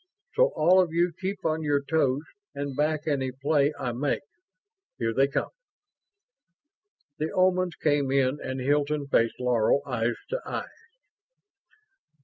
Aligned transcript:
So 0.33 0.47
all 0.55 0.81
of 0.81 0.91
you 0.91 1.13
keep 1.21 1.45
on 1.45 1.61
your 1.61 1.83
toes 1.83 2.23
and 2.55 2.75
back 2.75 3.05
any 3.05 3.31
play 3.31 3.71
I 3.79 3.91
make. 3.91 4.23
Here 4.97 5.13
they 5.13 5.27
come." 5.27 5.51
The 7.19 7.27
Omans 7.31 7.75
came 7.79 8.09
in 8.09 8.39
and 8.41 8.59
Hilton 8.59 9.05
faced 9.05 9.39
Laro, 9.39 9.81
eyes 9.85 10.15
to 10.29 10.41
eyes. 10.43 10.69